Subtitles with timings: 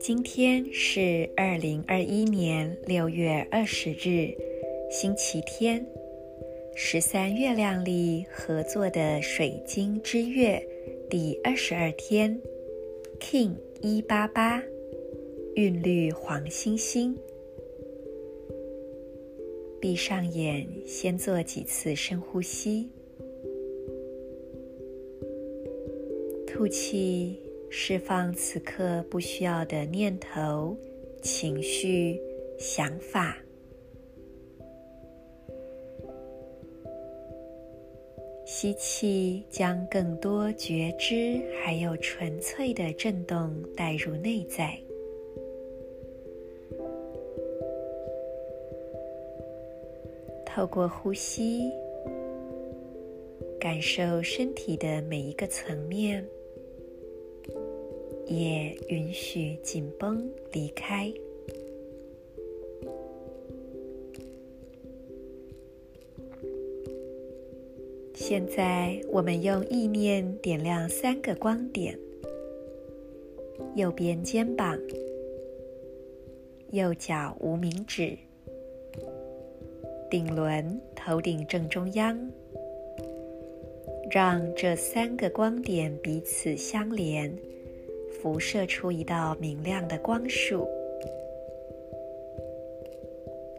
[0.00, 4.34] 今天是二零二一年六月二十日，
[4.90, 5.84] 星期天，
[6.74, 10.62] 十三月亮里合作的水晶之月
[11.10, 12.40] 第二十二天
[13.20, 14.62] ，King 一八八，
[15.54, 17.16] 韵律黄星星。
[19.80, 22.88] 闭上眼，先做几次深呼吸，
[26.48, 27.38] 吐气。
[27.70, 30.74] 释放此刻不需要的念头、
[31.20, 32.18] 情绪、
[32.58, 33.36] 想法。
[38.46, 44.74] 吸气，将更多觉知还有纯粹的震动带入内在。
[50.46, 51.70] 透过呼吸，
[53.60, 56.26] 感受身体的每一个层面。
[58.28, 61.12] 也允许紧绷离开。
[68.14, 71.98] 现在，我们用意念点亮三个光点：
[73.74, 74.78] 右边肩膀、
[76.70, 78.18] 右脚无名指、
[80.10, 82.30] 顶轮头顶正中央，
[84.10, 87.34] 让这三个光点彼此相连。
[88.20, 90.66] 辐射出一道明亮的光束，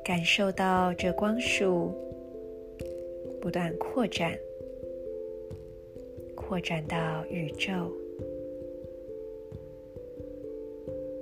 [0.03, 1.93] 感受到这光束
[3.39, 4.37] 不断扩展，
[6.35, 7.91] 扩展到宇宙。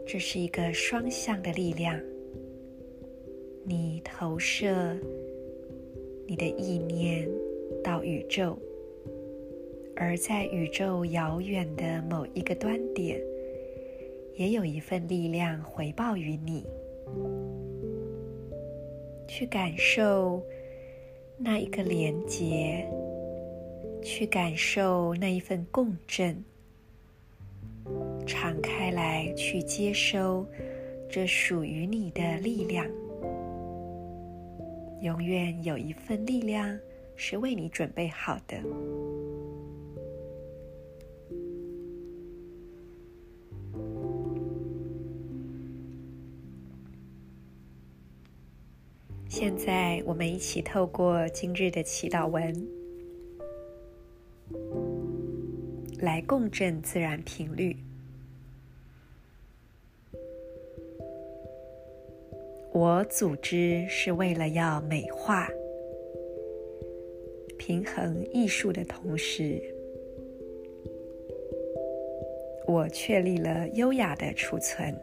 [0.08, 2.02] 这是一个双向的力量，
[3.64, 4.98] 你投射
[6.26, 7.30] 你的意念
[7.84, 8.58] 到宇宙。
[10.00, 13.20] 而在宇宙遥远的某一个端点，
[14.36, 16.64] 也有一份力量回报于你，
[19.27, 20.39] 去感受
[21.36, 22.88] 那一个连结，
[24.04, 26.43] 去感受那一份共振，
[28.23, 30.45] 敞开来去接收
[31.10, 32.86] 这属于你的力量。
[35.02, 36.80] 永远有一份力量
[37.16, 38.58] 是为你准备好的。
[49.39, 52.67] 现在，我们一起透过今日的祈祷文，
[55.99, 57.77] 来共振自然频率。
[62.73, 65.48] 我组织是为了要美化、
[67.59, 69.61] 平衡艺术的同时，
[72.65, 74.99] 我确立了优雅的储存。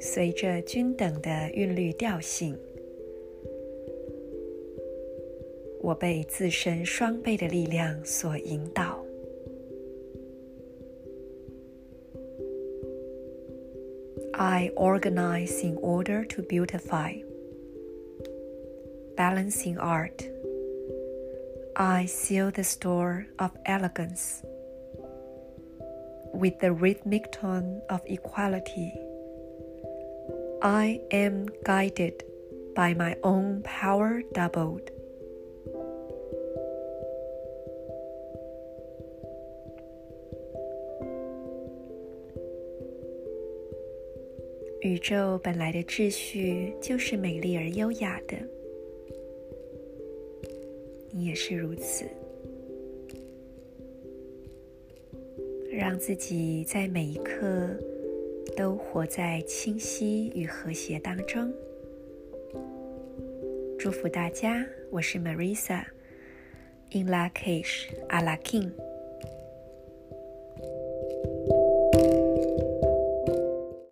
[0.00, 2.56] 随着均等的韵律调性，
[5.80, 9.04] 我被自身双倍的力量所引导。
[14.36, 17.22] I organize in order to beautify,
[19.16, 20.28] balancing art.
[21.74, 24.42] I seal the store of elegance
[26.32, 28.92] with the rhythmic tone of equality.
[30.61, 32.25] I am guided
[32.75, 34.91] by my own power doubled.
[44.81, 48.37] 宇宙本来的秩序就是美丽而优雅的，
[51.11, 52.05] 你也是如此。
[55.71, 57.77] 让自己在每一刻。
[58.55, 61.53] 都活在清晰与和谐当中。
[63.77, 68.71] 祝福大家，我是 Marisa，In Lak'ech 阿拉 King。